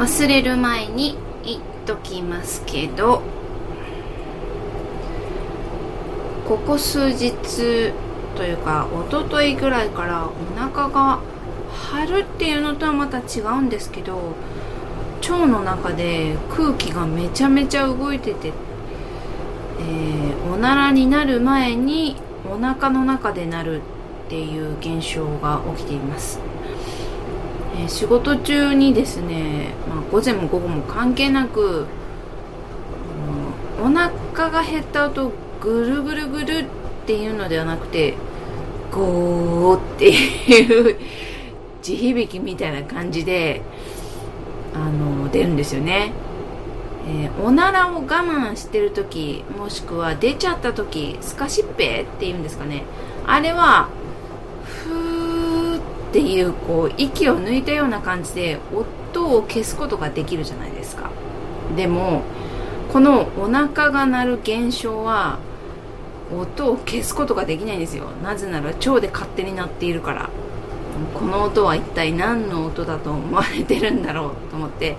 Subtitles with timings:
[0.00, 3.20] 忘れる前に言っときますけど
[6.48, 7.92] ここ数日
[8.34, 11.20] というか一昨日ぐらいからお腹が
[11.70, 14.36] 張るっていうのとはまた違うんですけど
[15.20, 18.54] 腸の中で空気がめちゃめちゃ動いてて、
[19.80, 22.16] えー、おならになる前に
[22.50, 23.82] お腹の中でなる
[24.26, 26.40] っていう現象が起きています、
[27.90, 31.86] 仕事中にですね、まあ、午前も午後も関係なく、
[33.78, 36.64] うん、お腹が減った後ぐるぐるぐるっ
[37.06, 38.14] ていうのではなくて
[38.92, 40.96] ゴーっていう
[41.82, 43.60] 地響きみたいな感じで
[44.72, 46.12] あの出るんですよね、
[47.08, 52.84] えー、おならを我慢してる時もしくは出ちゃった時スカシッペっていうんですかね。
[53.26, 53.88] あれは
[56.10, 61.10] っていうこう息を抜いたような感じで音を消すことができるじゃないですか。
[61.76, 62.22] でも
[62.92, 65.38] このお腹が鳴る現象は
[66.36, 68.06] 音を消すことができないんですよ。
[68.24, 70.28] なぜなら腸で勝手に鳴っているから。
[71.14, 74.96] この音は一体何の音だと思われてるんだろうと思って。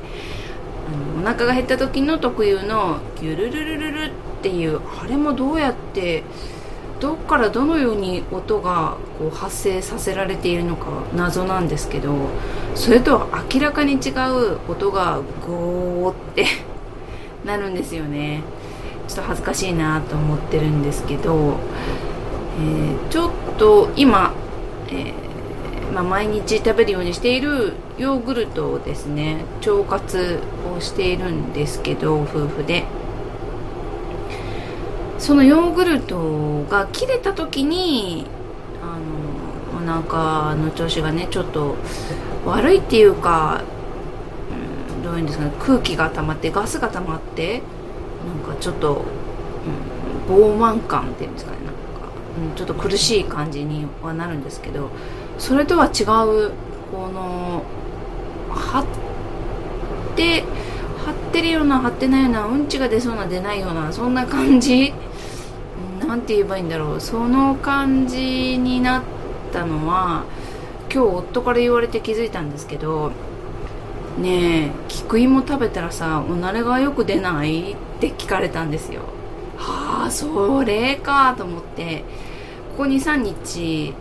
[0.87, 6.23] あのお腹が減った時の特有のギュルルルルルっていうあれもどうやって
[7.01, 12.13] どっからどのように音がこう発生させられているのか謎なんですけど
[12.75, 16.45] それとは明らかに違う音がゴーって
[17.43, 18.43] なるんですよね
[19.07, 21.55] ちょっと恥ずかしいなと思ってるんですけど、
[22.59, 24.33] えー、ちょっと今、
[24.89, 30.39] えー、まあ、毎日食べるようにしているヨーグルトをですね腸活
[30.77, 32.85] をしているんですけど夫婦で。
[35.21, 38.25] そのヨーグルトが切れた時に
[38.81, 38.97] あ
[39.77, 41.75] のお腹の調子がねちょっと
[42.43, 43.61] 悪いっていうか、
[44.89, 47.61] うん、どういうんですかね空気が溜まってガスが溜まって
[48.25, 49.05] なんかちょっと、
[50.27, 51.71] うん、膨満感っていうんですかねなんか、
[52.49, 54.89] うん、ちょっと苦しい感じにはなるんですけど
[55.37, 56.51] それとは違う
[56.91, 57.63] この
[58.49, 60.43] 張って
[61.05, 64.93] 張ってるような張ってないようなうんちが出そうな出ないようなそんな感じ
[66.11, 66.99] 何て言えばいいんだろう。
[66.99, 69.03] その感じになっ
[69.53, 70.25] たのは
[70.93, 73.13] 今日夫から言われて気づいたんですけど
[74.17, 77.75] ねえ菊芋食べたらさおなれがよく出ない？
[77.75, 79.03] って聞かれたんですよ。
[79.55, 82.03] はあそれかと思って。
[82.71, 83.93] ここ23日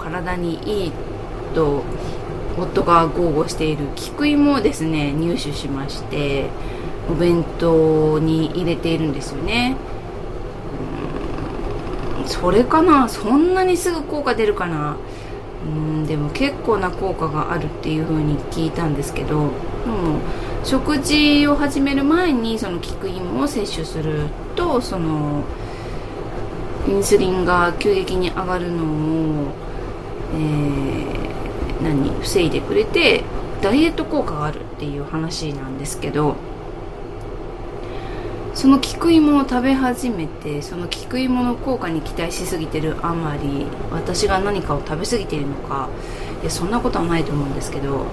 [0.00, 0.92] 体にいい
[1.54, 1.84] と
[2.58, 6.48] 夫が豪語している菊芋をですね入手しまして
[7.08, 9.76] お弁当に入れているんですよね。
[12.26, 14.96] それかなそんなにすぐ効果出るかな。
[15.66, 19.50] うんでも結構な効果があるっていう風に聞いたんですけども
[20.62, 25.42] 食事を始める前にその菊芋を摂取するとその
[26.88, 29.52] インスリンが急激に上がるのを、
[30.34, 33.24] えー、何防いでくれて
[33.60, 36.36] ダイエット効果があるっていう話なんですけど
[38.56, 45.88] その菊芋を食べ始めてその菊芋の効果に期待しすぎてるあまり私が何かを食べ過ぎているのか
[46.40, 48.06] いやそんなことはないと思うんですけど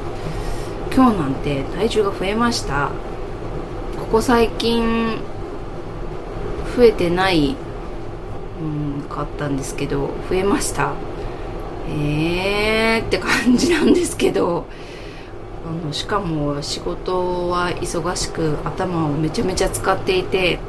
[0.94, 2.92] 今日なんて体重が増えました。
[3.98, 5.18] ここ最近
[6.75, 7.56] 増えてない
[8.62, 10.94] うんかったんですけど増えました。
[11.90, 14.68] えーって感じなんですけど
[15.66, 20.59] あのしかも仕事は忙しく頭をめちゃめちゃ使っていて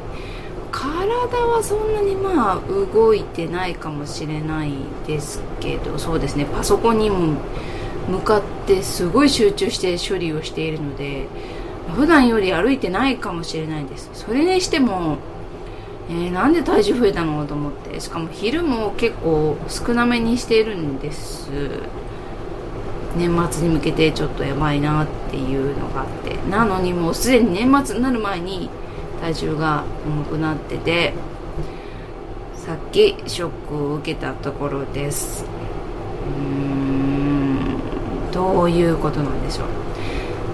[0.71, 4.73] 体はそんなにまあ動いてないかもしれない
[5.07, 7.37] ですけどそうですねパソコンにも
[8.09, 11.27] 向かってすごい集中して処理をしているので
[11.95, 14.09] 普段より歩いてないかもしれないです。
[14.13, 15.17] それにしても、
[16.09, 17.45] えー、なんで体重増えたの？
[17.45, 17.99] と思って。
[17.99, 21.49] しかも昼も結構少なめにしているんです。
[23.15, 28.69] 年末に向けてちょっとやばいなっていうのがあってなのにもうすでに年末になる前に
[29.21, 31.13] 体重が重くなってて
[32.55, 35.45] さっきショックを受けたところです。
[35.45, 37.79] うーん
[38.31, 39.67] どういうことなんでしょう。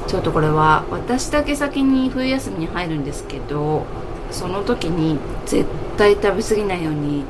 [0.08, 3.86] ちょっとこれは私だけ先に冬休みに入るんですけど
[4.30, 5.66] その時に絶
[5.98, 7.24] 対食べ過ぎないように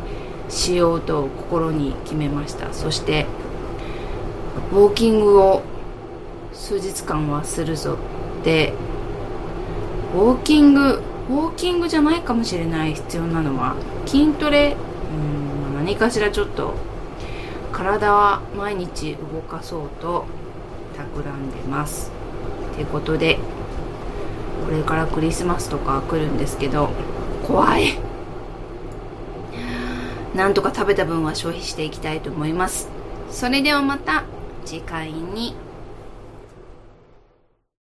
[0.50, 2.74] しようと心に決めました。
[2.74, 3.28] そして
[4.72, 5.64] ウォーキングを
[6.54, 7.98] 数日間はするぞ。
[8.42, 8.74] って
[10.16, 13.76] ウォーキングウォーキングじゃないかもしれない必要なのは
[14.06, 14.78] 筋トレ。
[15.14, 16.74] うん何かしらちょっと
[17.74, 20.26] 体は毎日動かそうと
[20.96, 22.12] 企んでます。
[22.74, 23.40] ってことで
[24.66, 26.92] これからクリスマスとか来るんですけど
[27.46, 28.00] 怖い。
[30.34, 32.88] なんとか食べた分は消費していきたいと思います。
[33.30, 34.24] それではまた。
[34.66, 35.56] 次回に